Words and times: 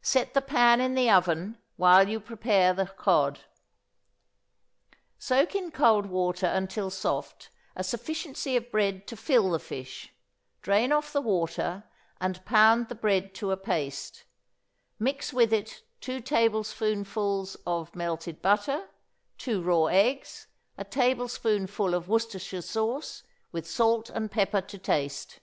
Set 0.00 0.32
the 0.32 0.40
pan 0.40 0.80
in 0.80 0.94
the 0.94 1.10
oven 1.10 1.58
while 1.76 2.08
you 2.08 2.18
prepare 2.18 2.72
the 2.72 2.86
cod. 2.86 3.40
Soak 5.18 5.54
in 5.54 5.70
cold 5.70 6.06
water 6.06 6.46
until 6.46 6.88
soft 6.88 7.50
a 7.76 7.84
sufficiency 7.84 8.56
of 8.56 8.70
bread 8.72 9.06
to 9.08 9.14
fill 9.14 9.50
the 9.50 9.58
fish; 9.58 10.10
drain 10.62 10.90
off 10.90 11.12
the 11.12 11.20
water, 11.20 11.84
and 12.18 12.42
pound 12.46 12.88
the 12.88 12.94
bread 12.94 13.34
to 13.34 13.50
a 13.50 13.58
paste; 13.58 14.24
mix 14.98 15.34
with 15.34 15.52
it 15.52 15.82
two 16.00 16.18
tablepoonsfuls 16.22 17.54
of 17.66 17.94
melted 17.94 18.40
butter, 18.40 18.88
two 19.36 19.60
raw 19.62 19.84
eggs, 19.84 20.46
a 20.78 20.84
tablespoonful 20.84 21.92
of 21.92 22.08
Worcestershire 22.08 22.62
sauce, 22.62 23.22
with 23.52 23.68
salt 23.68 24.08
and 24.08 24.30
pepper 24.30 24.62
to 24.62 24.78
taste. 24.78 25.40